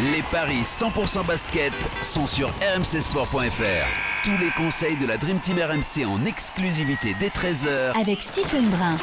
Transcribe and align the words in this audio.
Les 0.00 0.22
paris 0.30 0.62
100% 0.62 1.26
basket 1.26 1.72
sont 2.02 2.28
sur 2.28 2.50
rmcsport.fr. 2.76 4.22
Tous 4.22 4.30
les 4.40 4.50
conseils 4.56 4.96
de 4.96 5.08
la 5.08 5.16
Dream 5.16 5.40
Team 5.40 5.56
RMC 5.58 6.08
en 6.08 6.24
exclusivité 6.24 7.16
dès 7.18 7.26
13h 7.26 8.00
Avec 8.00 8.22
Stephen 8.22 8.68
Brun. 8.68 8.96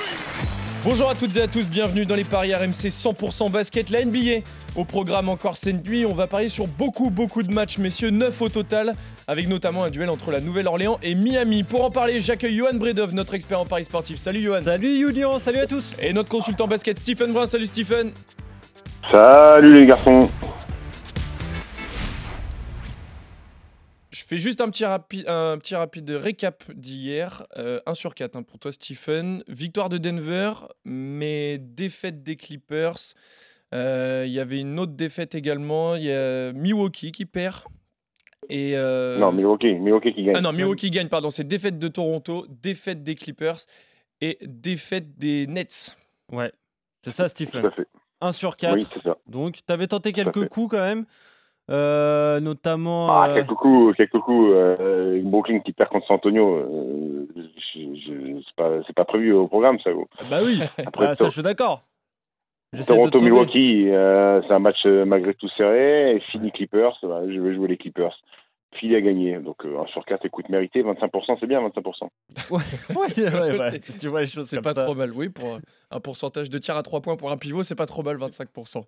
Bonjour 0.86 1.10
à 1.10 1.16
toutes 1.16 1.36
et 1.36 1.42
à 1.42 1.50
tous, 1.50 1.68
bienvenue 1.68 2.05
dans 2.05 2.16
les 2.16 2.24
paris 2.24 2.55
RMC 2.55 2.88
100% 2.88 3.52
basket, 3.52 3.90
la 3.90 4.05
NBA. 4.05 4.48
Au 4.78 4.86
programme 4.86 5.28
encore 5.28 5.58
cette 5.58 5.86
nuit, 5.86 6.05
on 6.05 6.14
va 6.14 6.28
parier 6.28 6.48
sur 6.48 6.66
beaucoup 6.66 7.10
beaucoup 7.10 7.44
de 7.44 7.52
matchs, 7.52 7.77
messieurs, 7.77 8.12
9 8.12 8.41
au 8.41 8.48
total, 8.48 8.94
avec 9.27 9.50
notamment 9.50 9.84
un 9.84 9.90
duel 9.90 10.10
entre 10.10 10.32
la 10.32 10.40
Nouvelle-Orléans 10.40 10.98
et 11.04 11.14
Miami. 11.14 11.64
Pour 11.64 11.84
en 11.84 11.91
parler, 11.91 12.22
j'accueille 12.22 12.55
Johan 12.55 12.76
Bredov, 12.76 13.14
notre 13.14 13.34
expert 13.34 13.60
en 13.60 13.66
paris 13.66 13.84
sportif. 13.84 14.18
Salut 14.18 14.40
Johan. 14.40 14.62
Salut 14.62 14.96
Julien, 14.96 15.40
salut 15.40 15.60
à 15.60 15.68
tous. 15.68 15.91
Et 16.02 16.14
notre 16.14 16.30
consultant 16.30 16.68
basket 16.68 16.98
Stephen 17.00 17.34
Brun, 17.34 17.48
salut 17.48 17.66
Stephen. 17.66 18.14
Salut 19.12 19.74
les 19.74 19.86
garçons. 19.88 20.30
Fais 24.36 24.41
juste 24.41 24.62
un 24.62 24.70
petit, 24.70 24.84
rapi- 24.86 25.26
un 25.28 25.58
petit 25.58 25.76
rapide 25.76 26.10
récap 26.12 26.64
d'hier. 26.74 27.46
Euh, 27.58 27.80
1 27.86 27.94
sur 27.94 28.14
4 28.16 28.36
hein, 28.36 28.44
pour 28.44 28.60
toi, 28.60 28.72
Stephen. 28.72 29.44
Victoire 29.48 29.90
de 29.90 29.98
Denver, 29.98 30.52
mais 30.84 31.58
défaite 31.60 32.24
des 32.24 32.36
Clippers. 32.36 32.98
Euh, 33.74 34.24
Il 34.27 34.34
y 34.34 34.40
avait 34.40 34.60
une 34.60 34.80
autre 34.80 34.94
défaite 34.94 35.36
également. 35.36 35.96
Il 35.96 36.04
y 36.04 36.12
a 36.12 36.52
Milwaukee 36.54 37.12
qui 37.12 37.26
perd. 37.26 37.58
Et 38.50 38.77
euh, 38.77 39.18
Non, 39.18 39.32
Milwaukee, 39.32 39.74
Milwaukee 39.74 40.14
qui 40.14 40.24
gagne. 40.24 40.36
Ah 40.38 40.42
non, 40.42 40.52
Milwaukee 40.54 40.92
gagne, 40.92 41.10
pardon. 41.10 41.32
C'est 41.32 41.48
défaite 41.48 41.80
de 41.80 41.88
Toronto, 41.88 42.46
défaite 42.49 43.02
des 43.04 43.16
Clippers 43.16 43.58
et 44.22 44.38
défaite 44.44 45.18
des 45.18 45.48
Nets. 45.48 45.98
Ouais, 46.32 46.52
c'est 47.04 47.12
ça 47.12 47.27
Stephen. 47.27 47.66
à 47.66 47.72
fait. 47.72 47.88
1 48.22 48.32
sur 48.32 48.55
4. 48.55 48.76
Oui, 48.76 48.88
c'est 48.94 49.02
ça. 49.02 49.18
Donc, 49.27 49.55
tu 49.66 49.74
avais 49.74 49.88
tenté 49.88 50.14
quelques 50.14 50.48
coups 50.48 50.72
quand 50.72 50.80
même. 50.86 51.05
Euh, 51.70 52.40
notamment. 52.40 53.10
Ah, 53.10 53.30
coups, 53.55 53.96
quelques 53.98 54.20
coups. 54.20 54.52
Euh, 54.54 55.21
Brooklyn 55.24 55.60
qui 55.60 55.74
perd 55.74 55.90
contre 55.90 56.08
San 56.08 56.16
Antonio, 56.18 56.58
euh, 56.58 57.27
c'est 57.74 58.55
pas, 58.55 58.70
pas 58.96 59.05
prévu 59.05 59.34
au 59.34 59.48
programme, 59.48 59.80
ça. 59.80 59.90
Ah 60.20 60.24
Bah 60.30 60.40
oui, 60.43 60.62
Après, 60.86 61.08
Ah, 61.08 61.16
ça 61.16 61.26
je 61.26 61.32
suis 61.32 61.41
d'accord. 61.41 61.84
Toronto-Milwaukee, 62.86 63.90
euh, 63.90 64.41
c'est 64.47 64.53
un 64.53 64.59
match 64.59 64.86
malgré 64.86 65.34
tout 65.34 65.47
serré. 65.50 66.16
Et 66.16 66.19
Philly 66.19 66.52
Clippers, 66.52 66.97
bah, 67.03 67.22
je 67.28 67.40
vais 67.40 67.53
jouer 67.56 67.69
les 67.69 67.78
Clippers. 67.78 68.18
Philly 68.79 68.95
a 68.95 69.01
gagné, 69.01 69.38
donc 69.40 69.57
euh, 69.66 69.79
1 69.81 69.88
sur 69.88 70.06
4, 70.06 70.25
écoute, 70.25 70.50
mérité. 70.50 70.84
25%, 70.84 71.38
c'est 71.40 71.47
bien, 71.47 71.62
25%. 71.68 72.07
Ouais, 72.51 72.62
ouais, 72.90 73.29
ouais, 73.29 73.57
ouais, 73.59 73.79
C'est- 73.84 73.97
tu 73.97 74.07
vois 74.07 74.22
les 74.22 74.28
choses 74.28 74.47
C'est 74.47 74.62
pas 74.62 74.73
ça. 74.73 74.84
trop 74.84 74.95
mal, 74.95 75.12
oui. 75.13 75.29
Pour 75.29 75.59
un 75.91 76.00
pourcentage 76.00 76.50
de 76.50 76.57
tir 76.57 76.75
à 76.78 76.84
3 76.84 77.01
points 77.01 77.16
pour 77.16 77.31
un 77.31 77.38
pivot, 77.38 77.63
c'est 77.63 77.75
pas 77.75 77.85
trop 77.85 78.03
mal, 78.03 78.18
25%. 78.18 78.84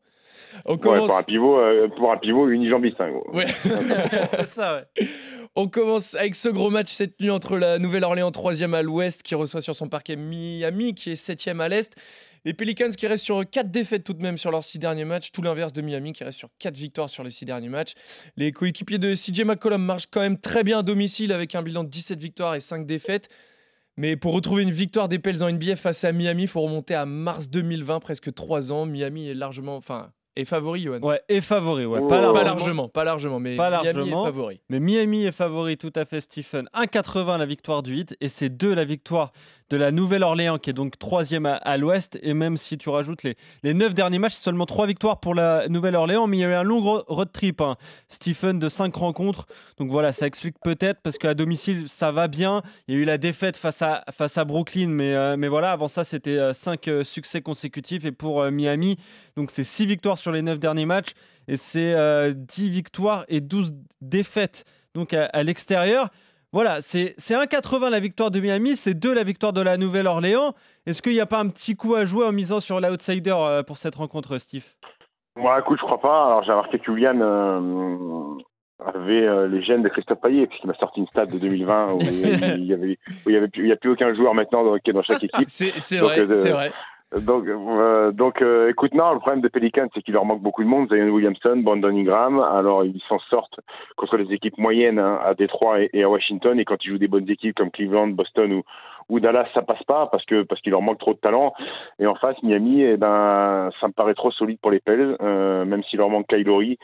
On 0.66 0.74
Ouais, 0.74 0.78
commence. 0.80 1.08
pour 1.08 1.18
un 1.18 1.24
pivot, 1.24 1.60
euh, 1.60 1.88
pour 1.88 2.12
un 2.12 2.18
pivot, 2.18 2.48
unijambiste. 2.50 3.00
Hein. 3.02 3.12
Ouais. 3.34 3.46
c'est 4.32 4.46
ça, 4.48 4.84
ouais. 5.00 5.08
On 5.56 5.68
commence 5.68 6.14
avec 6.16 6.36
ce 6.36 6.50
gros 6.50 6.70
match 6.70 6.90
cette 6.92 7.20
nuit 7.20 7.32
entre 7.32 7.58
la 7.58 7.80
Nouvelle-Orléans 7.80 8.30
3e 8.32 8.74
à 8.76 8.82
l'ouest 8.84 9.24
qui 9.24 9.34
reçoit 9.36 9.62
sur 9.62 9.76
son 9.76 9.88
parquet 9.90 10.16
Miami 10.16 10.94
qui 10.94 11.12
est 11.12 11.16
7e 11.16 11.60
à 11.62 11.68
l'est. 11.70 11.96
Les 12.48 12.54
Pelicans 12.54 12.88
qui 12.88 13.08
restent 13.08 13.26
sur 13.26 13.44
4 13.46 13.70
défaites 13.72 14.06
tout 14.06 14.14
de 14.14 14.22
même 14.22 14.38
sur 14.38 14.52
leurs 14.52 14.64
6 14.64 14.80
derniers 14.80 15.04
matchs, 15.04 15.34
tout 15.34 15.42
l'inverse 15.42 15.74
de 15.74 15.82
Miami 15.82 16.14
qui 16.14 16.24
reste 16.24 16.38
sur 16.38 16.48
4 16.60 16.78
victoires 16.78 17.10
sur 17.10 17.26
les 17.26 17.30
6 17.30 17.44
derniers 17.44 17.68
matchs. 17.68 17.92
Les 18.38 18.54
coéquipiers 18.54 19.00
de 19.00 19.16
CJ 19.16 19.42
McCollum 19.44 19.84
marchent 19.84 20.08
quand 20.10 20.22
même 20.22 20.40
très 20.40 20.64
bien 20.64 20.80
à 20.80 20.82
domicile 20.82 21.34
avec 21.34 21.56
un 21.56 21.62
bilan 21.62 21.84
de 21.84 21.90
17 21.90 22.22
victoires 22.22 22.56
et 22.56 22.62
5 22.62 22.86
défaites. 22.86 23.28
Mais 23.98 24.16
pour 24.16 24.34
retrouver 24.34 24.64
une 24.64 24.72
victoire 24.72 25.10
des 25.10 25.20
Pels 25.20 25.44
en 25.44 25.52
NBA 25.52 25.76
face 25.76 26.06
à 26.06 26.14
Miami, 26.14 26.44
il 26.44 26.48
faut 26.48 26.62
remonter 26.62 26.96
à 26.96 27.06
mars 27.06 27.50
2020, 27.50 28.00
presque 28.00 28.34
3 28.34 28.72
ans. 28.72 28.86
Miami 28.86 29.28
est 29.28 29.34
largement, 29.34 29.76
enfin, 29.76 30.14
est 30.38 30.46
favori, 30.46 30.84
Johan. 30.84 31.00
Ouais, 31.02 31.20
et 31.28 31.42
favori, 31.42 31.86
ouais. 31.86 32.00
Oh. 32.02 32.08
Pas, 32.08 32.18
Pas 32.18 32.22
largement, 32.22 32.44
largement, 32.46 32.88
pas 32.88 33.04
largement, 33.04 33.40
mais 33.42 33.58
Pas 33.58 33.72
Miami 33.72 33.86
largement. 33.86 34.24
est 34.24 34.28
favori. 34.28 34.62
Mais 34.70 34.80
Miami 34.80 35.26
est 35.26 35.32
favori 35.34 35.76
tout 35.76 35.92
à 35.96 36.06
fait, 36.06 36.22
Stephen. 36.22 36.70
1,80 36.74 37.40
la 37.40 37.46
victoire 37.46 37.84
du 37.84 37.98
hit 37.98 38.16
et 38.22 38.30
c'est 38.30 38.50
2 38.50 38.74
la 38.74 38.86
victoire 38.86 39.34
de 39.70 39.78
la 39.78 39.92
Nouvelle-Orléans 39.92 40.58
qui 40.58 40.70
est 40.70 40.74
donc 40.74 40.98
troisième 40.98 41.46
à, 41.46 41.78
l'ouest. 41.78 42.18
Et 42.22 42.34
même 42.34 42.58
si 42.58 42.78
tu 42.78 42.90
rajoutes 42.90 43.24
les, 43.24 43.36
9 43.74 43.94
derniers 43.94 44.20
matchs, 44.20 44.34
c'est 44.34 44.44
seulement 44.44 44.66
3 44.66 44.88
victoires 44.88 45.20
pour 45.20 45.36
la 45.36 45.68
Nouvelle-Orléans. 45.68 46.28
Mais 46.28 46.38
il 46.38 46.40
y 46.42 46.44
a 46.44 46.50
eu 46.50 46.54
un 46.54 46.64
long 46.64 46.82
ro- 46.82 47.04
road 47.08 47.32
trip, 47.32 47.62
hein, 47.62 47.76
Stephen, 48.10 48.60
de 48.60 48.70
5 48.70 48.96
rencontres. 48.96 49.48
Donc 49.78 49.90
voilà, 49.90 50.12
ça 50.12 50.26
explique 50.26 50.60
peut-être 50.64 51.02
parce 51.02 51.18
qu'à 51.18 51.34
domicile, 51.34 51.90
ça 51.90 52.12
va 52.12 52.28
bien. 52.28 52.62
Il 52.88 52.96
y 52.96 52.98
a 52.98 53.02
eu 53.02 53.06
la 53.06 53.18
défaite 53.18 53.58
face 53.58 53.82
à, 53.82 54.46
Brooklyn. 54.46 54.88
Mais, 54.88 55.14
euh, 55.14 55.36
mais 55.38 55.48
voilà, 55.48 55.72
avant 55.72 55.88
ça, 55.88 56.04
c'était 56.04 56.54
5 56.54 56.90
succès 57.04 57.42
consécutifs. 57.42 58.06
Et 58.06 58.12
pour 58.12 58.42
euh, 58.42 58.52
Miami, 58.52 58.98
donc 59.36 59.52
c'est 59.52 59.64
6 59.64 59.86
victoires 59.86 60.18
sur 60.18 60.32
les 60.32 60.42
9 60.42 60.60
derniers 60.60 60.86
matchs. 60.86 61.12
Et 61.50 61.58
c'est 61.58 61.94
euh, 61.94 62.34
10 62.36 62.70
victoires 62.70 63.26
et 63.28 63.42
12 63.42 63.74
défaites 64.02 64.66
donc 64.94 65.14
à 65.14 65.44
l'extérieur. 65.44 66.10
Voilà, 66.54 66.82
c'est 66.82 67.14
c'est 67.18 67.36
1,80 67.36 67.90
la 67.90 68.00
victoire 68.00 68.32
de 68.32 68.40
Miami, 68.40 68.76
c'est 68.76 68.94
2 68.94 69.14
la 69.14 69.24
victoire 69.24 69.54
de 69.54 69.62
la 69.62 69.78
Nouvelle-Orléans. 69.78 70.54
Est-ce 70.86 71.02
qu'il 71.02 71.14
n'y 71.14 71.20
a 71.20 71.26
pas 71.26 71.40
un 71.40 71.50
petit 71.50 71.76
coup 71.76 71.96
à 71.96 72.06
jouer 72.06 72.26
en 72.26 72.32
misant 72.32 72.60
sur 72.60 72.80
l'outsider 72.80 73.36
euh, 73.38 73.64
pour 73.64 73.78
cette 73.78 73.96
rencontre, 73.96 74.38
Steve? 74.38 74.66
Moi, 75.38 75.60
écoute, 75.60 75.78
je 75.80 75.86
crois 75.86 76.00
pas. 76.00 76.26
Alors, 76.26 76.44
j'ai 76.44 76.52
remarqué 76.52 76.80
que 76.80 76.86
Julian 76.86 77.20
euh, 77.22 78.38
avait 78.84 79.26
euh, 79.26 79.48
les 79.48 79.62
gènes 79.62 79.84
de 79.84 79.90
Christophe 79.90 80.22
Payet, 80.22 80.48
puisqu'il 80.48 80.68
m'a 80.68 80.74
sorti 80.76 81.00
une 81.00 81.08
stat 81.08 81.26
de 81.28 81.38
2020 81.38 81.94
où 81.94 82.00
il 82.02 82.66
y 82.66 82.74
avait, 82.74 82.98
où 83.26 83.30
il 83.30 83.34
y 83.34 83.38
avait 83.38 83.48
plus, 83.48 83.92
aucun 83.92 84.14
joueur 84.16 84.34
maintenant 84.34 84.64
dans, 84.64 84.78
qui 84.78 84.90
est 84.90 84.94
dans 84.94 85.04
chaque 85.04 85.24
équipe. 85.24 85.48
C'est 85.48 86.00
vrai, 86.00 86.20
euh, 86.20 86.34
c'est 86.34 86.52
vrai. 86.52 86.72
Donc, 87.16 87.48
euh, 87.48 88.12
donc 88.12 88.42
euh, 88.42 88.70
écoute, 88.70 88.94
non, 88.94 89.14
le 89.14 89.20
problème 89.20 89.42
des 89.42 89.50
Pelicans, 89.50 89.88
c'est 89.94 90.02
qu'il 90.02 90.14
leur 90.14 90.26
manque 90.26 90.42
beaucoup 90.42 90.62
de 90.62 90.68
monde. 90.68 90.90
Zion 90.90 91.08
Williamson, 91.08 91.58
Brandon 91.58 91.96
Ingram. 91.96 92.40
Alors, 92.40 92.84
ils 92.84 93.02
s'en 93.08 93.20
sortent 93.20 93.62
contre 93.96 94.18
les 94.18 94.34
équipes 94.34 94.58
moyennes 94.58 95.00
hein, 95.00 95.18
à 95.24 95.34
Détroit 95.34 95.82
et, 95.82 95.90
et 95.94 96.04
à 96.04 96.10
Washington. 96.10 96.60
Et 96.60 96.66
quand 96.66 96.84
ils 96.84 96.90
jouent 96.90 96.98
des 96.98 97.08
bonnes 97.08 97.30
équipes 97.30 97.56
comme 97.56 97.72
Cleveland, 97.72 98.10
Boston 98.10 98.52
ou, 98.52 98.64
ou 99.10 99.20
Dallas, 99.20 99.48
ça 99.54 99.62
passe 99.62 99.84
pas 99.84 100.08
parce 100.08 100.26
que 100.26 100.44
parce 100.44 100.62
qu'il 100.62 100.72
leur 100.72 100.82
manque 100.82 101.00
trop 101.00 101.14
de 101.14 101.20
talent. 101.20 101.54
Et 102.00 102.08
en 102.08 102.16
face, 102.16 102.36
Miami, 102.44 102.82
eh 102.82 102.98
ben, 102.98 103.70
ça 103.80 103.88
me 103.88 103.94
paraît 103.94 104.14
trop 104.14 104.32
solide 104.32 104.60
pour 104.62 104.72
les 104.72 104.80
Pels, 104.80 105.16
euh, 105.22 105.66
même 105.66 105.84
s'il 105.84 106.00
leur 106.00 106.10
manque 106.10 106.28
Kylori. 106.28 106.78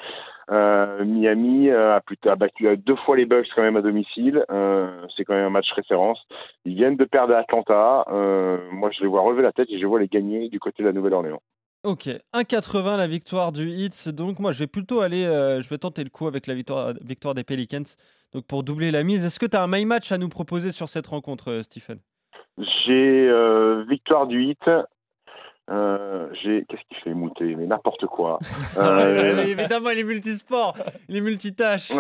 Euh, 0.52 1.04
Miami 1.06 1.70
a, 1.70 2.02
plutôt, 2.02 2.30
a 2.30 2.36
battu 2.36 2.78
deux 2.78 2.96
fois 2.98 3.18
les 3.18 3.26
Bucks 3.26 3.48
quand 3.56 3.62
même 3.62 3.78
à 3.78 3.82
domicile. 3.82 4.46
Euh, 4.52 5.06
c'est 5.16 5.26
quand 5.26 5.34
même 5.34 5.46
un 5.48 5.50
match 5.50 5.72
référence. 5.74 6.20
Ils 6.66 6.76
viennent 6.76 6.98
de 6.98 7.06
perdre 7.06 7.36
à 7.36 7.40
Atlanta. 7.40 8.06
Moi, 8.72 8.90
je 8.92 9.02
les 9.02 9.08
vois 9.08 9.22
relever 9.22 9.44
la 9.44 9.52
tête 9.52 9.70
et 9.70 9.80
je 9.80 9.86
vois 9.86 10.00
les 10.00 10.08
gagner 10.08 10.50
du 10.50 10.60
côté 10.60 10.84
de 10.84 10.88
la 10.88 10.94
Nouvelle-Orléans. 10.94 11.42
Ok, 11.84 12.08
1,80 12.34 12.96
la 12.96 13.08
victoire 13.08 13.52
du 13.52 13.70
Heat. 13.70 14.08
Donc 14.08 14.40
moi, 14.40 14.54
je 14.54 14.60
vais 14.60 14.68
plutôt 14.68 15.02
aller, 15.02 15.26
je 15.26 15.68
vais 15.70 15.78
tenter 15.78 16.06
le 16.06 16.10
coup 16.10 16.28
avec 16.28 16.48
la 16.48 16.54
victoire, 16.54 16.94
victoire 17.02 17.34
des 17.34 17.44
Pelicans. 17.44 17.84
Donc 18.32 18.46
pour 18.46 18.64
doubler 18.64 18.92
la 18.92 19.04
mise, 19.04 19.26
est-ce 19.26 19.40
que 19.40 19.46
tu 19.46 19.58
as 19.58 19.64
un 19.64 19.68
my 19.68 19.84
match 19.84 20.14
à 20.14 20.18
nous 20.18 20.30
proposer 20.30 20.72
sur 20.72 20.88
cette 20.88 21.08
rencontre, 21.08 21.62
Stephen? 21.64 22.00
J'ai 22.58 23.28
euh, 23.30 23.84
victoire 23.90 24.28
du 24.28 24.44
hit. 24.44 24.60
Euh, 25.70 26.28
j'ai 26.44 26.66
qu'est-ce 26.68 26.82
qui 26.90 27.02
fait 27.04 27.14
mouter 27.14 27.56
mais 27.56 27.66
n'importe 27.66 28.06
quoi. 28.06 28.40
Euh, 28.78 29.44
Évidemment, 29.46 29.92
il 29.92 30.00
est 30.00 30.04
multisport, 30.04 30.76
il 31.08 31.16
est 31.16 31.22
multitâche. 31.22 31.92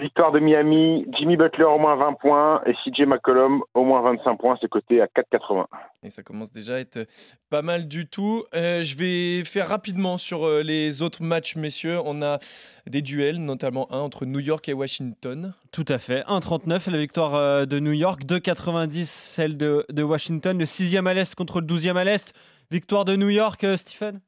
Victoire 0.00 0.32
de 0.32 0.38
Miami, 0.38 1.06
Jimmy 1.18 1.36
Butler 1.36 1.64
au 1.64 1.78
moins 1.78 1.96
20 1.96 2.14
points 2.14 2.62
et 2.66 2.72
CJ 2.72 3.02
McCollum 3.06 3.62
au 3.74 3.84
moins 3.84 4.00
25 4.02 4.36
points, 4.36 4.56
c'est 4.60 4.68
coté 4.68 5.00
à 5.00 5.06
4,80. 5.06 5.66
Et 6.02 6.10
ça 6.10 6.22
commence 6.22 6.50
déjà 6.52 6.76
à 6.76 6.78
être 6.78 7.06
pas 7.50 7.62
mal 7.62 7.88
du 7.88 8.06
tout. 8.06 8.44
Euh, 8.54 8.82
je 8.82 8.96
vais 8.96 9.44
faire 9.44 9.68
rapidement 9.68 10.18
sur 10.18 10.46
euh, 10.46 10.62
les 10.62 11.02
autres 11.02 11.22
matchs, 11.22 11.56
messieurs. 11.56 11.98
On 12.04 12.22
a 12.22 12.38
des 12.86 13.02
duels, 13.02 13.38
notamment 13.38 13.92
un 13.92 13.98
entre 13.98 14.24
New 14.24 14.40
York 14.40 14.68
et 14.68 14.72
Washington. 14.72 15.52
Tout 15.72 15.86
à 15.88 15.98
fait. 15.98 16.20
1,39 16.26 16.90
la 16.90 16.98
victoire 16.98 17.34
euh, 17.34 17.66
de 17.66 17.78
New 17.78 17.92
York, 17.92 18.24
2,90 18.24 19.04
celle 19.04 19.56
de, 19.56 19.84
de 19.90 20.02
Washington, 20.02 20.58
le 20.58 20.64
6e 20.64 21.06
à 21.06 21.14
l'Est 21.14 21.34
contre 21.34 21.60
le 21.60 21.66
12e 21.66 21.96
à 21.96 22.04
l'Est. 22.04 22.32
Victoire 22.70 23.04
de 23.04 23.14
New 23.14 23.28
York, 23.30 23.64
Stephen? 23.76 24.20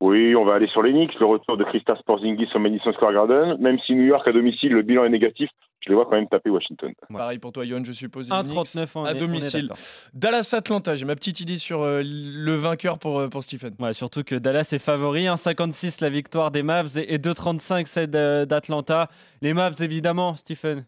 Oui, 0.00 0.34
on 0.34 0.44
va 0.44 0.54
aller 0.54 0.66
sur 0.68 0.82
les 0.82 0.92
Knicks, 0.92 1.18
le 1.18 1.26
retour 1.26 1.56
de 1.56 1.64
Christas 1.64 1.98
Porzingis 2.04 2.48
au 2.54 2.58
Madison 2.58 2.92
Square 2.92 3.12
Garden. 3.12 3.56
Même 3.60 3.78
si 3.86 3.94
New 3.94 4.04
York 4.04 4.26
à 4.26 4.32
domicile, 4.32 4.72
le 4.72 4.82
bilan 4.82 5.04
est 5.04 5.10
négatif, 5.10 5.48
je 5.80 5.90
les 5.90 5.94
vois 5.94 6.06
quand 6.06 6.16
même 6.16 6.28
taper 6.28 6.50
Washington. 6.50 6.92
Pareil 7.12 7.38
pour 7.38 7.52
toi, 7.52 7.64
Yohan, 7.64 7.84
je 7.84 7.92
suppose. 7.92 8.30
1,39 8.30 9.06
à 9.06 9.14
domicile. 9.14 9.70
Dallas-Atlanta, 10.14 10.94
j'ai 10.94 11.04
ma 11.04 11.14
petite 11.14 11.40
idée 11.40 11.58
sur 11.58 11.82
euh, 11.82 12.02
le 12.04 12.54
vainqueur 12.54 12.98
pour, 12.98 13.18
euh, 13.18 13.28
pour 13.28 13.44
Stephen. 13.44 13.74
Ouais, 13.78 13.92
surtout 13.92 14.24
que 14.24 14.34
Dallas 14.34 14.70
est 14.72 14.78
favori. 14.78 15.24
1,56 15.24 16.00
la 16.00 16.08
victoire 16.08 16.50
des 16.50 16.62
Mavs 16.62 16.96
et 16.96 17.18
2,35 17.18 17.86
celle 17.86 18.10
d'Atlanta. 18.46 19.08
Les 19.42 19.52
Mavs, 19.52 19.80
évidemment, 19.82 20.34
Stephen. 20.36 20.86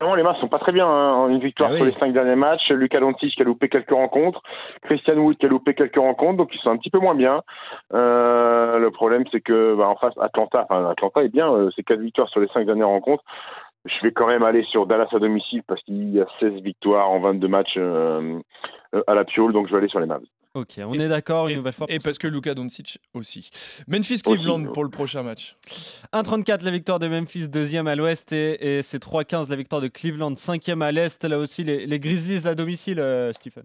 Non, 0.00 0.14
les 0.14 0.22
Mavs 0.22 0.36
sont 0.36 0.48
pas 0.48 0.60
très 0.60 0.70
bien 0.70 0.86
hein, 0.86 1.14
en 1.14 1.28
une 1.28 1.40
victoire 1.40 1.70
Ah 1.72 1.76
sur 1.76 1.84
oui. 1.84 1.92
les 1.92 1.98
cinq 1.98 2.12
derniers 2.12 2.36
matchs. 2.36 2.70
Lucas 2.70 3.00
Doncic 3.00 3.34
qui 3.34 3.42
a 3.42 3.44
loupé 3.44 3.68
quelques 3.68 3.90
rencontres, 3.90 4.42
Christian 4.82 5.16
Wood 5.16 5.36
qui 5.38 5.46
a 5.46 5.48
loupé 5.48 5.74
quelques 5.74 5.96
rencontres, 5.96 6.36
donc 6.36 6.54
ils 6.54 6.60
sont 6.60 6.70
un 6.70 6.76
petit 6.76 6.90
peu 6.90 7.00
moins 7.00 7.16
bien. 7.16 7.42
Euh, 7.94 8.78
le 8.78 8.90
problème 8.92 9.24
c'est 9.32 9.40
que 9.40 9.74
bah, 9.74 9.88
en 9.88 9.96
face 9.96 10.14
Atlanta, 10.20 10.66
enfin 10.68 10.88
Atlanta 10.88 11.22
est 11.24 11.28
bien, 11.28 11.52
euh, 11.52 11.70
c'est 11.74 11.82
quatre 11.82 12.00
victoires 12.00 12.28
sur 12.28 12.40
les 12.40 12.48
cinq 12.48 12.64
dernières 12.64 12.88
rencontres. 12.88 13.24
Je 13.84 14.02
vais 14.02 14.12
quand 14.12 14.26
même 14.26 14.42
aller 14.42 14.62
sur 14.64 14.86
Dallas 14.86 15.08
à 15.12 15.18
domicile 15.18 15.62
parce 15.66 15.82
qu'il 15.82 16.10
y 16.14 16.20
a 16.20 16.26
16 16.40 16.62
victoires 16.62 17.10
en 17.10 17.20
22 17.20 17.48
matchs 17.48 17.74
euh, 17.76 18.38
euh, 18.94 19.02
à 19.06 19.14
la 19.14 19.24
piole, 19.24 19.52
donc 19.52 19.66
je 19.66 19.72
vais 19.72 19.78
aller 19.78 19.88
sur 19.88 20.00
les 20.00 20.06
Mavs. 20.06 20.22
Ok, 20.58 20.80
on 20.84 20.94
est 20.94 21.08
d'accord 21.08 21.46
une 21.46 21.52
Et, 21.52 21.56
nouvelle 21.56 21.72
fois. 21.72 21.86
et 21.88 22.00
parce 22.00 22.18
que 22.18 22.26
Luka 22.26 22.52
Doncic 22.54 22.98
aussi. 23.14 23.50
Memphis-Cleveland 23.86 24.64
Aussi. 24.64 24.72
pour 24.72 24.82
le 24.82 24.90
prochain 24.90 25.22
match. 25.22 25.56
1,34 26.12 26.64
la 26.64 26.70
victoire 26.72 26.98
de 26.98 27.06
Memphis, 27.06 27.48
deuxième 27.48 27.86
à 27.86 27.94
l'ouest, 27.94 28.32
et, 28.32 28.78
et 28.78 28.82
c'est 28.82 29.00
3,15 29.00 29.50
la 29.50 29.56
victoire 29.56 29.80
de 29.80 29.86
Cleveland, 29.88 30.34
cinquième 30.36 30.82
à 30.82 30.90
l'est. 30.90 31.22
Là 31.22 31.38
aussi, 31.38 31.62
les, 31.62 31.86
les 31.86 32.00
Grizzlies 32.00 32.48
à 32.48 32.54
domicile, 32.56 32.98
euh, 32.98 33.32
Stephen. 33.32 33.62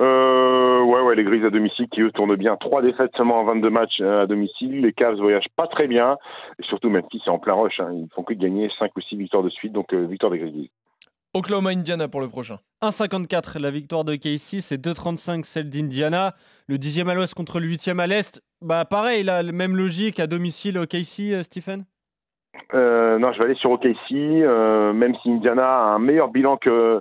Euh, 0.00 0.82
ouais, 0.82 1.00
ouais, 1.02 1.14
les 1.14 1.24
Grises 1.24 1.44
à 1.44 1.50
domicile 1.50 1.86
qui 1.92 2.00
eux 2.00 2.10
tournent 2.12 2.36
bien. 2.36 2.56
Trois 2.56 2.80
défaites 2.82 3.10
seulement 3.16 3.40
en 3.40 3.44
22 3.44 3.70
matchs 3.70 4.00
euh, 4.00 4.22
à 4.22 4.26
domicile. 4.26 4.80
Les 4.80 4.92
Cavs 4.92 5.16
voyagent 5.16 5.48
pas 5.56 5.66
très 5.66 5.86
bien. 5.86 6.16
Et 6.58 6.62
surtout, 6.64 6.88
Memphis 6.88 7.20
c'est 7.24 7.30
en 7.30 7.38
plein 7.38 7.54
rush. 7.54 7.80
Hein. 7.80 7.90
Ils 7.92 8.08
font 8.14 8.22
que 8.22 8.32
gagner 8.34 8.70
5 8.78 8.90
ou 8.96 9.00
6 9.00 9.16
victoires 9.16 9.42
de 9.42 9.50
suite. 9.50 9.72
Donc, 9.72 9.92
euh, 9.92 10.06
victoire 10.06 10.32
des 10.32 10.38
Grizzlies. 10.38 10.70
Oklahoma-Indiana 11.34 12.08
pour 12.08 12.20
le 12.20 12.28
prochain. 12.28 12.58
1,54 12.82 13.60
la 13.60 13.70
victoire 13.70 14.04
de 14.04 14.16
KC, 14.16 14.60
c'est 14.60 14.84
2,35 14.84 15.44
celle 15.44 15.70
d'Indiana. 15.70 16.34
Le 16.66 16.78
dixième 16.78 17.08
à 17.08 17.14
l'ouest 17.14 17.34
contre 17.34 17.60
le 17.60 17.66
huitième 17.66 18.00
à 18.00 18.06
l'est. 18.06 18.42
Bah 18.62 18.84
pareil, 18.84 19.22
la 19.22 19.42
même 19.42 19.76
logique 19.76 20.18
à 20.20 20.26
domicile 20.26 20.78
au 20.78 20.86
KC, 20.86 21.32
euh, 21.32 21.42
Stephen? 21.42 21.84
Euh, 22.74 23.18
non, 23.18 23.32
je 23.32 23.38
vais 23.38 23.44
aller 23.46 23.54
sur 23.54 23.70
OKC. 23.70 24.12
Euh, 24.12 24.92
même 24.92 25.14
si 25.22 25.30
Indiana 25.30 25.66
a 25.66 25.94
un 25.94 25.98
meilleur 25.98 26.28
bilan 26.28 26.56
que, 26.56 27.00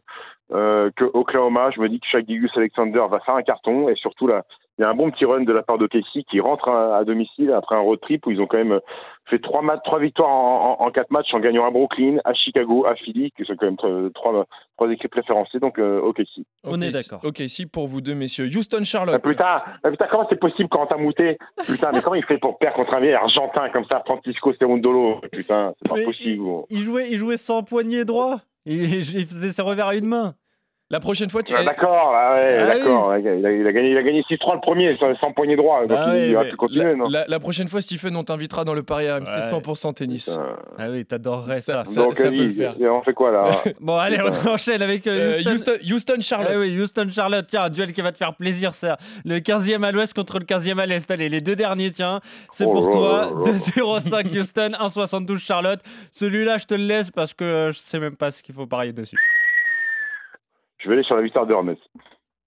euh, 0.51 0.91
que 0.95 1.05
Oklahoma, 1.13 1.71
je 1.71 1.81
me 1.81 1.89
dis 1.89 1.99
que 1.99 2.07
chaque 2.07 2.27
Gigus 2.27 2.51
Alexander 2.55 3.03
va 3.09 3.19
faire 3.21 3.35
un 3.35 3.43
carton. 3.43 3.89
Et 3.89 3.95
surtout, 3.95 4.27
là, 4.27 4.43
il 4.79 4.83
y 4.83 4.85
a 4.85 4.89
un 4.89 4.95
bon 4.95 5.11
petit 5.11 5.25
run 5.25 5.41
de 5.43 5.51
la 5.51 5.61
part 5.61 5.77
d'OKC 5.77 6.23
qui 6.31 6.39
rentre 6.39 6.69
à, 6.69 6.97
à 6.97 7.03
domicile 7.03 7.51
après 7.51 7.75
un 7.75 7.79
road 7.81 7.99
trip 8.01 8.25
où 8.25 8.31
ils 8.31 8.39
ont 8.41 8.47
quand 8.47 8.57
même 8.57 8.79
fait 9.29 9.39
trois, 9.39 9.61
matchs, 9.61 9.81
trois 9.83 9.99
victoires 9.99 10.29
en, 10.29 10.77
en, 10.79 10.85
en 10.85 10.89
quatre 10.91 11.11
matchs 11.11 11.33
en 11.33 11.39
gagnant 11.39 11.65
à 11.67 11.69
Brooklyn, 11.69 12.17
à 12.23 12.33
Chicago, 12.33 12.85
à 12.87 12.95
Philly, 12.95 13.31
qui 13.37 13.43
sont 13.45 13.55
quand 13.57 13.65
même 13.67 13.77
trois, 13.77 13.91
trois, 14.15 14.45
trois 14.77 14.89
équipes 14.91 15.13
référencées. 15.13 15.59
Donc, 15.59 15.77
euh, 15.77 15.99
OKC. 16.01 16.23
On 16.63 16.81
est 16.81 16.87
Ok, 16.87 16.93
d'accord. 16.93 17.19
Ok, 17.25 17.43
si 17.47 17.65
pour 17.65 17.87
vous 17.87 18.01
deux, 18.01 18.15
messieurs. 18.15 18.45
Houston, 18.45 18.77
Ah, 18.79 18.83
Charlotte. 18.85 19.21
putain, 19.23 19.61
ah, 19.83 19.91
putain, 19.91 20.07
comment 20.09 20.25
c'est 20.29 20.39
possible 20.39 20.69
quand 20.69 20.87
t'as 20.87 20.97
mouté 20.97 21.37
Putain, 21.67 21.91
mais 21.93 22.01
comment 22.01 22.15
il 22.15 22.23
fait 22.23 22.37
pour 22.39 22.57
perdre 22.57 22.77
contre 22.77 22.93
un 22.95 23.01
vieil 23.01 23.13
argentin 23.13 23.69
comme 23.69 23.85
ça, 23.91 24.01
Francisco 24.05 24.53
Cerundolo 24.53 25.19
Putain, 25.31 25.73
c'est 25.81 25.89
pas 25.89 25.95
Mais 25.95 26.05
possible. 26.05 26.43
il 26.69 26.79
jouait, 26.79 27.11
il 27.11 27.17
jouait 27.17 27.37
sans 27.37 27.63
poignet 27.63 28.05
droit. 28.05 28.37
Il, 28.65 28.83
il 28.93 29.25
faisait 29.25 29.51
ses 29.51 29.61
revers 29.61 29.87
à 29.87 29.95
une 29.95 30.05
main. 30.05 30.33
La 30.91 31.00
prochaine 31.00 31.30
fois, 31.30 31.44
tu. 31.44 31.53
Ah, 31.56 31.63
d'accord, 31.63 32.13
ah 32.15 32.33
ouais, 32.33 32.57
Ah 32.62 32.65
d'accord. 32.65 33.15
Il, 33.15 33.27
a, 33.45 33.51
il 33.51 33.68
a 33.68 33.71
gagné, 33.71 33.91
il 33.91 33.97
a 33.97 34.01
gagné 34.01 34.21
6-3 34.24 34.56
le 34.56 34.59
premier, 34.59 34.97
sans, 34.97 35.31
poignet 35.33 35.56
droit. 35.56 35.86
Donc 35.86 35.95
Ah 36.01 36.18
il, 36.18 36.36
ouais, 36.36 36.44
mais 36.45 36.50
pu 36.50 36.56
continuer, 36.56 36.83
la, 36.86 36.95
non 36.95 37.07
la- 37.09 37.25
la 37.27 37.39
prochaine 37.39 37.68
fois, 37.68 37.80
Stephen, 37.80 38.15
on 38.15 38.24
t'invitera 38.24 38.65
dans 38.65 38.74
le 38.74 38.81
Paris 38.81 39.07
RMC 39.07 39.27
Ouais. 39.27 39.51
100% 39.51 39.94
tennis. 39.94 40.30
Putain. 40.31 40.56
Ah 40.80 40.89
oui, 40.89 41.06
t'adorerais 41.06 41.62
ça. 41.62 41.86
Ça- 41.86 42.01
Donc, 42.01 42.15
ça 42.15 42.24
peut 42.24 42.30
vas-y, 42.38 42.47
le 42.47 42.50
faire. 42.50 42.75
on 42.91 43.03
fait 43.03 43.13
quoi 43.13 43.30
là 43.30 43.50
Bon, 43.80 43.97
allez, 43.97 44.18
on 44.19 44.50
enchaîne 44.50 44.81
avec 44.81 45.06
euh, 45.06 45.39
Euh, 45.45 45.51
Houston. 45.53 45.74
Houston, 45.91 46.15
Charlotte. 46.21 46.51
Ah 46.56 46.57
oui, 46.59 46.81
Houston 46.81 47.07
Charlotte, 47.12 47.45
tiens, 47.47 47.63
un 47.65 47.69
duel 47.69 47.92
qui 47.92 48.01
va 48.01 48.12
te 48.12 48.18
faire 48.18 48.33
plaisir, 48.33 48.74
ça. 48.74 48.97
Le 49.25 49.38
15e 49.38 49.83
à 49.83 49.92
l'ouest 49.92 50.15
contre 50.15 50.39
le 50.39 50.45
15e 50.45 50.80
à 50.80 50.88
l'est. 50.88 51.12
Allez, 51.12 51.30
les 51.30 51.42
deux 51.42 51.56
derniers, 51.56 51.92
tiens, 51.92 52.19
c'est 52.51 52.65
Oh 52.65 52.71
pour 52.71 52.88
là 52.88 52.92
toi. 52.92 53.09
là 53.45 53.51
là 53.51 53.51
là. 54.09 54.30
2,05 54.31 54.38
Houston, 54.39 54.71
1,72 54.80 55.38
Charlotte. 55.38 55.81
Celui-là, 56.12 56.57
je 56.57 56.65
te 56.65 56.74
le 56.74 56.85
laisse 56.85 57.12
parce 57.12 57.35
que 57.35 57.44
euh, 57.44 57.71
je 57.71 57.77
sais 57.77 58.00
même 58.00 58.15
pas 58.15 58.31
ce 58.31 58.42
qu'il 58.42 58.56
faut 58.56 58.65
parier 58.65 58.92
dessus. 58.92 59.18
Je 60.79 60.87
vais 60.89 60.95
aller 60.95 61.03
sur 61.03 61.15
la 61.15 61.21
victoire 61.21 61.45
de 61.45 61.53
Hornets. 61.53 61.77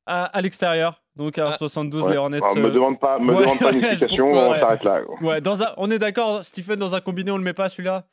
À, 0.06 0.24
à 0.24 0.40
l'extérieur, 0.40 1.00
donc 1.16 1.38
à 1.38 1.50
Ah. 1.52 1.56
72 1.58 2.02
Ouais. 2.04 2.10
les 2.12 2.16
Hornets. 2.16 2.38
Alors, 2.42 2.56
me 2.56 2.66
euh, 2.66 2.70
demande 2.72 2.98
pas, 2.98 3.18
me 3.18 3.32
ouais, 3.34 3.42
demande 3.42 3.58
pas 3.60 3.70
une 3.72 3.78
explication, 3.84 4.32
on 4.32 4.50
ouais. 4.50 4.58
s'arrête 4.58 4.82
là. 4.82 5.00
gros. 5.02 5.16
Ouais, 5.20 5.40
dans 5.40 5.62
un, 5.62 5.66
on 5.76 5.90
est 5.90 5.98
d'accord, 6.00 6.42
Stephen, 6.44 6.76
dans 6.78 6.94
un 6.94 7.00
combiné, 7.00 7.30
on 7.30 7.36
le 7.38 7.44
met 7.44 7.52
pas 7.52 7.68
celui-là? 7.68 8.04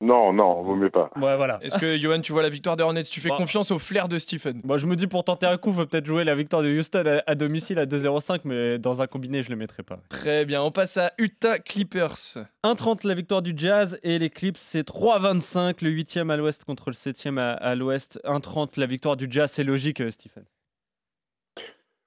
Non, 0.00 0.32
non, 0.32 0.62
vaut 0.62 0.76
mieux 0.76 0.88
pas. 0.88 1.10
Ouais, 1.16 1.36
voilà. 1.36 1.58
Est-ce 1.62 1.76
que, 1.76 1.98
Johan, 1.98 2.20
tu 2.22 2.32
vois 2.32 2.42
la 2.42 2.48
victoire 2.48 2.76
des 2.76 2.82
Hornets? 2.82 3.02
Tu 3.04 3.20
fais 3.20 3.28
Bah. 3.28 3.36
confiance 3.36 3.70
au 3.70 3.78
flair 3.78 4.08
de 4.08 4.16
Stephen 4.18 4.60
Moi, 4.64 4.78
je 4.78 4.86
me 4.86 4.96
dis 4.96 5.06
pour 5.06 5.24
tenter 5.24 5.44
un 5.46 5.58
coup, 5.58 5.72
faut 5.74 5.84
peut-être 5.84 6.06
jouer 6.06 6.24
la 6.24 6.34
victoire 6.34 6.62
de 6.62 6.68
Houston 6.70 7.04
à, 7.06 7.22
à 7.30 7.34
domicile 7.34 7.78
à 7.78 7.84
2,05, 7.86 8.40
mais 8.44 8.78
dans 8.78 9.02
un 9.02 9.06
combiné, 9.06 9.42
je 9.42 9.50
le 9.50 9.56
mettrai 9.56 9.82
pas. 9.82 10.00
Très 10.08 10.44
bien, 10.46 10.62
on 10.62 10.70
passe 10.70 10.96
à 10.96 11.12
Utah 11.18 11.58
Clippers. 11.58 12.38
1,30 12.64 13.06
la 13.06 13.14
victoire 13.14 13.42
du 13.42 13.52
Jazz 13.56 13.98
et 14.02 14.18
les 14.18 14.30
Clips, 14.30 14.56
c'est 14.58 14.88
3,25 14.88 15.84
le 15.84 15.90
8e 15.90 16.30
à 16.30 16.36
l'ouest 16.36 16.64
contre 16.64 16.88
le 16.90 16.94
7e 16.94 17.38
à, 17.38 17.52
à 17.52 17.74
l'ouest. 17.74 18.18
1,30 18.24 18.80
la 18.80 18.86
victoire 18.86 19.16
du 19.16 19.26
Jazz, 19.28 19.50
c'est 19.52 19.64
logique, 19.64 20.00
euh, 20.00 20.10
Stephen. 20.10 20.44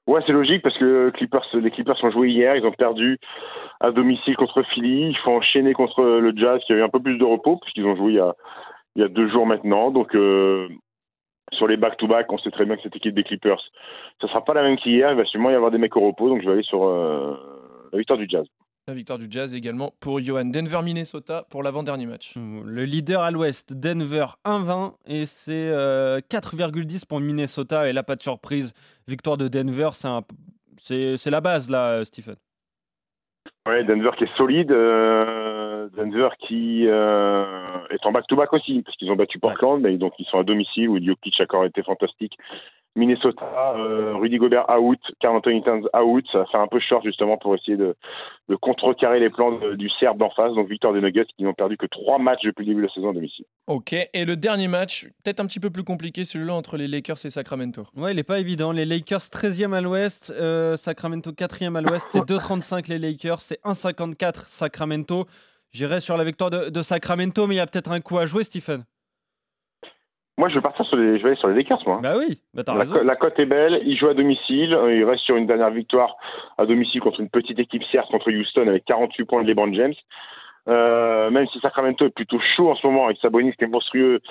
Ouais, 0.05 0.19
c'est 0.25 0.33
logique 0.33 0.61
parce 0.61 0.77
que 0.77 1.11
Clippers, 1.11 1.45
les 1.53 1.71
Clippers 1.71 2.03
ont 2.03 2.11
joué 2.11 2.29
hier, 2.29 2.57
ils 2.57 2.65
ont 2.65 2.73
perdu 2.73 3.17
à 3.79 3.91
domicile 3.91 4.35
contre 4.35 4.61
Philly, 4.63 5.09
il 5.09 5.17
faut 5.17 5.31
enchaîner 5.31 5.73
contre 5.73 6.03
le 6.03 6.33
Jazz 6.35 6.61
qui 6.65 6.73
a 6.73 6.75
eu 6.75 6.83
un 6.83 6.89
peu 6.89 7.00
plus 7.00 7.17
de 7.17 7.23
repos 7.23 7.57
puisqu'ils 7.57 7.85
ont 7.85 7.95
joué 7.95 8.13
il 8.13 8.15
y 8.15 8.19
a, 8.19 8.33
il 8.95 9.01
y 9.01 9.05
a 9.05 9.07
deux 9.07 9.29
jours 9.29 9.45
maintenant. 9.45 9.91
Donc 9.91 10.13
euh, 10.13 10.67
sur 11.53 11.67
les 11.67 11.77
back-to-back, 11.77 12.31
on 12.33 12.38
sait 12.38 12.51
très 12.51 12.65
bien 12.65 12.75
que 12.75 12.81
cette 12.83 12.95
équipe 12.95 13.15
des 13.15 13.23
Clippers, 13.23 13.61
ça 14.19 14.27
sera 14.27 14.44
pas 14.44 14.53
la 14.53 14.63
même 14.63 14.75
qu'hier, 14.75 15.11
il 15.11 15.17
va 15.17 15.25
sûrement 15.25 15.51
y 15.51 15.55
avoir 15.55 15.71
des 15.71 15.77
mecs 15.77 15.95
au 15.95 16.01
repos, 16.01 16.27
donc 16.27 16.41
je 16.41 16.47
vais 16.47 16.53
aller 16.53 16.63
sur 16.63 16.83
euh, 16.83 17.38
la 17.94 17.97
victoire 17.97 18.19
du 18.19 18.27
Jazz. 18.27 18.45
La 18.89 18.94
victoire 18.94 19.18
du 19.18 19.27
Jazz 19.30 19.56
également 19.56 19.94
pour 20.01 20.19
Johan. 20.19 20.44
Denver, 20.44 20.81
Minnesota 20.83 21.45
pour 21.50 21.63
l'avant-dernier 21.63 22.06
match. 22.06 22.33
Le 22.35 22.83
leader 22.83 23.21
à 23.21 23.31
l'ouest, 23.31 23.71
Denver 23.71 24.25
1,20 24.44 24.95
et 25.06 25.25
c'est 25.25 25.53
euh, 25.69 26.19
4,10 26.30 27.06
pour 27.06 27.21
Minnesota. 27.21 27.88
Et 27.89 27.94
là, 27.94 28.03
pas 28.03 28.18
de 28.18 28.21
surprise, 28.21 28.74
victoire 29.07 29.38
de 29.38 29.47
Denver, 29.47 29.89
c'est 29.94 30.09
un- 30.09 30.24
c'est 30.77 31.15
c'est 31.15 31.30
la 31.31 31.39
base 31.39 31.69
là, 31.69 31.91
euh, 32.00 32.03
Stephen. 32.03 32.35
Ouais, 33.65 33.85
Denver 33.85 34.09
qui 34.18 34.25
est 34.25 34.35
solide, 34.35 34.71
euh, 34.74 35.88
Denver 35.95 36.27
qui 36.45 36.86
euh, 36.86 37.88
est 37.89 38.06
en 38.06 38.12
back-to-back 38.12 38.51
aussi, 38.51 38.81
parce 38.81 38.97
qu'ils 38.97 39.09
ont 39.12 39.15
battu 39.15 39.39
Portland, 39.39 39.79
mais 39.81 39.95
donc 39.97 40.12
ils 40.19 40.25
sont 40.25 40.39
à 40.39 40.44
domicile 40.44 40.89
où 40.89 41.01
Jokic 41.01 41.39
a 41.39 41.44
encore 41.44 41.63
été 41.63 41.83
fantastique. 41.83 42.38
Minnesota, 42.95 43.74
euh, 43.75 44.13
Rudy 44.16 44.38
Gobert 44.38 44.66
out, 44.69 45.00
Carl 45.19 45.36
Anthony 45.36 45.63
Towns 45.63 45.88
out, 46.00 46.25
ça 46.31 46.45
fait 46.51 46.57
un 46.57 46.68
peu 46.68 46.80
short 46.80 47.04
justement 47.04 47.38
pour 47.38 47.56
essayer 47.56 47.75
de, 47.75 47.95
de 48.50 48.56
contrecarrer 48.56 49.19
les 49.19 49.30
plans 49.31 49.57
de- 49.57 49.74
du 49.75 49.89
Serbe 50.00 50.20
d'en 50.20 50.29
face, 50.29 50.53
donc 50.53 50.70
victoire 50.70 50.94
des 50.94 51.01
Nuggets 51.01 51.25
qui 51.36 51.44
n'ont 51.44 51.53
perdu 51.56 51.75
que 51.77 51.88
trois 51.88 52.20
matchs 52.20 52.44
depuis 52.44 52.63
le 52.65 52.70
début 52.70 52.82
de 52.82 52.88
la 52.88 52.94
saison 52.94 53.10
à 53.10 53.13
domicile. 53.13 53.46
Ok, 53.67 53.94
et 53.94 54.25
le 54.25 54.36
dernier 54.36 54.67
match, 54.67 55.08
peut-être 55.24 55.39
un 55.39 55.48
petit 55.48 55.60
peu 55.60 55.70
plus 55.72 55.84
compliqué, 55.84 56.24
celui-là 56.24 56.53
entre 56.53 56.77
les 56.77 56.88
Lakers 56.88 57.25
et 57.25 57.29
Sacramento. 57.32 57.84
Ouais, 57.96 58.12
il 58.13 58.20
est 58.20 58.24
pas 58.24 58.39
évident. 58.39 58.72
Les 58.72 58.86
Lakers 58.86 59.22
13e 59.32 59.74
à 59.74 59.82
l'ouest, 59.82 60.32
euh, 60.36 60.77
Sacramento 60.77 61.32
4e 61.32 61.75
à 61.75 61.82
l'ouest, 61.82 62.06
c'est 62.10 62.20
2,35 62.27 62.89
les 62.89 63.00
Lakers, 63.00 63.41
c'est 63.41 63.60
1,54 63.63 64.48
Sacramento. 64.48 65.25
J'irai 65.72 66.01
sur 66.01 66.15
la 66.17 66.24
victoire 66.24 66.51
de, 66.51 66.70
de 66.70 66.82
Sacramento, 66.84 67.48
mais 67.48 67.56
il 67.56 67.58
y 67.58 67.62
a 67.62 67.65
peut-être 67.65 67.89
un 67.91 68.00
coup 68.00 68.20
à 68.20 68.27
jouer, 68.27 68.44
Stephen. 68.44 68.84
Moi 70.38 70.50
je 70.50 70.56
vais 70.56 70.62
partir 70.62 70.86
sur 70.86 70.98
les, 70.98 71.18
je 71.20 71.24
vais 71.24 71.30
aller 71.30 71.40
sur 71.40 71.48
les 71.48 71.56
Lakers 71.56 71.84
moi. 71.86 72.00
Bah 72.02 72.16
oui, 72.18 72.40
bah 72.54 72.63
t'as 72.63 72.74
La, 72.74 72.80
raison. 72.80 73.04
la 73.04 73.16
cote 73.16 73.38
est 73.40 73.46
belle, 73.46 73.82
il 73.86 73.96
joue 73.98 74.08
à 74.08 74.13
domicile, 74.16 74.74
euh, 74.74 74.96
il 74.96 75.04
reste 75.04 75.24
sur 75.24 75.36
une 75.36 75.46
dernière 75.46 75.70
victoire 75.70 76.16
à 76.58 76.66
domicile 76.66 77.02
contre 77.02 77.20
une 77.20 77.30
petite 77.30 77.60
équipe 77.60 77.84
certes 77.92 78.10
contre 78.10 78.32
Houston 78.32 78.68
avec 78.68 78.84
48 78.86 79.25
points 79.25 79.44
de 79.44 79.48
LeBron 79.48 79.72
James. 79.74 79.94
Euh, 80.70 81.30
même 81.30 81.46
si 81.50 81.60
Sacramento 81.60 82.06
est 82.06 82.10
plutôt 82.16 82.40
chaud 82.56 82.72
en 82.72 82.75
ce 82.75 82.88
moment 82.88 83.06
avec 83.06 83.18
Sabonis 83.20 83.54
qui 83.54 83.66
est 83.66 83.68
monstrueux, 83.68 84.22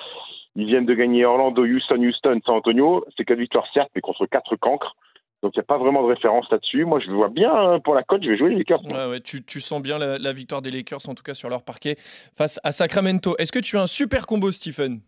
ils 0.55 0.65
viennent 0.65 0.85
de 0.85 0.93
gagner 0.93 1.25
Orlando, 1.25 1.63
Houston, 1.65 2.01
Houston, 2.01 2.39
San 2.45 2.55
Antonio. 2.55 3.05
C'est 3.15 3.23
quatre 3.23 3.39
victoires 3.39 3.67
certes, 3.73 3.89
mais 3.95 4.01
contre 4.01 4.25
quatre 4.25 4.55
cancres. 4.57 4.95
Donc 5.41 5.53
il 5.55 5.59
n'y 5.59 5.63
a 5.63 5.65
pas 5.65 5.77
vraiment 5.77 6.01
de 6.03 6.07
référence 6.07 6.49
là-dessus. 6.51 6.85
Moi 6.85 6.99
je 6.99 7.07
le 7.07 7.13
vois 7.15 7.29
bien 7.29 7.53
hein, 7.53 7.79
pour 7.79 7.95
la 7.95 8.03
cote, 8.03 8.23
je 8.23 8.29
vais 8.29 8.37
jouer 8.37 8.49
les 8.49 8.57
Lakers. 8.57 8.83
Ouais, 8.85 9.09
ouais, 9.09 9.21
tu, 9.21 9.43
tu 9.43 9.59
sens 9.61 9.81
bien 9.81 9.97
la, 9.99 10.17
la 10.17 10.33
victoire 10.33 10.61
des 10.61 10.71
Lakers, 10.71 11.07
en 11.07 11.15
tout 11.15 11.23
cas 11.23 11.33
sur 11.33 11.49
leur 11.49 11.63
parquet, 11.63 11.95
face 12.37 12.59
à 12.63 12.71
Sacramento. 12.71 13.35
Est-ce 13.37 13.51
que 13.51 13.59
tu 13.59 13.77
as 13.77 13.81
un 13.81 13.87
super 13.87 14.25
combo, 14.25 14.51
Stephen? 14.51 14.99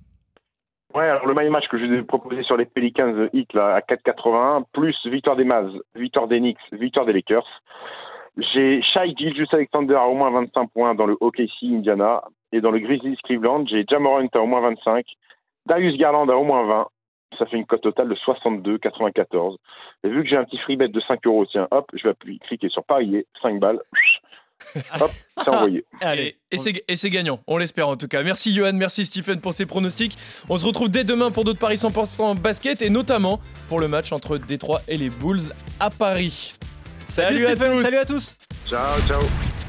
Ouais, 0.96 1.10
alors 1.10 1.26
le 1.26 1.34
my 1.36 1.50
match 1.50 1.68
que 1.68 1.78
je 1.78 1.84
vous 1.84 1.94
ai 1.94 2.04
proposé 2.04 2.42
sur 2.44 2.56
les 2.56 2.64
Pelicans 2.64 3.28
Heat 3.34 3.52
là, 3.54 3.76
à 3.76 3.82
4,81, 3.82 4.64
plus 4.72 4.96
victoire 5.08 5.36
des 5.36 5.44
Mavs, 5.44 5.74
victoire 5.94 6.30
des 6.30 6.40
Knicks, 6.40 6.58
victoire 6.72 7.06
des 7.06 7.12
Lakers. 7.12 7.46
J'ai 8.38 8.82
Shai 8.82 9.14
Gilgeous 9.18 9.54
Alexander 9.54 9.96
à 9.96 10.08
au 10.08 10.14
moins 10.14 10.32
25 10.32 10.72
points 10.72 10.96
dans 10.96 11.06
le 11.06 11.18
OKC 11.20 11.64
Indiana. 11.64 12.24
Et 12.54 12.62
dans 12.62 12.72
le 12.72 12.80
Grizzlies 12.80 13.18
Cleveland, 13.26 13.66
j'ai 13.68 13.84
Jamorant 13.86 14.26
à 14.26 14.40
au 14.40 14.46
moins 14.46 14.62
25, 14.62 15.06
Darius 15.66 15.98
Garland 15.98 16.30
à 16.30 16.38
au 16.38 16.46
moins 16.46 16.66
20 16.66 16.88
Ça 17.40 17.46
fait 17.46 17.58
une 17.58 17.66
cote 17.66 17.82
totale 17.82 18.08
de 18.08 18.16
62,94. 18.16 19.58
Et 20.06 20.08
vu 20.08 20.24
que 20.24 20.30
j'ai 20.30 20.38
un 20.38 20.46
petit 20.46 20.60
free 20.60 20.78
bet 20.78 20.88
de 20.88 21.02
5 21.02 21.28
euros, 21.28 21.46
tiens, 21.46 21.68
hop, 21.72 21.92
je 21.94 22.04
vais 22.04 22.12
appuyer, 22.12 22.40
cliquer 22.40 22.70
sur 22.70 22.86
parier, 22.86 23.28
5 23.42 23.60
balles. 23.60 23.82
Hop, 25.00 25.12
c'est 25.38 25.50
envoyé. 25.50 25.86
Et, 26.02 26.36
et 26.52 26.58
c'est- 26.58 26.84
et 26.88 26.96
c'est 26.96 27.10
gagnant, 27.10 27.40
on 27.48 27.58
l'espère 27.58 27.88
en 27.88 27.98
tout 27.98 28.08
cas. 28.08 28.24
Merci 28.24 28.54
Johan, 28.54 28.74
merci 28.74 29.06
Stephen 29.06 29.40
pour 29.42 29.54
ces 29.54 29.66
pronostics. 29.66 30.18
On 30.50 30.58
se 30.58 30.66
retrouve 30.66 30.90
dès 30.90 31.04
demain 31.04 31.32
pour 31.32 31.44
d'autres 31.44 31.60
paris 31.60 31.76
100% 31.78 32.36
basket 32.40 32.82
et 32.82 32.90
notamment 32.90 33.40
pour 33.70 33.80
le 33.80 33.88
match 33.88 34.12
entre 34.12 34.38
Détroit 34.38 34.82
et 34.88 34.98
les 34.98 35.10
Bulls 35.10 35.42
à 35.80 35.90
Paris. 35.90 36.54
Salut, 37.06 37.38
Salut 37.40 37.46
à 37.46 37.56
Stéphane, 37.56 37.78
tous. 37.78 37.84
salut 37.84 37.98
à 37.98 38.06
tous 38.06 38.36
Ciao, 38.70 39.02
ciao. 39.08 39.65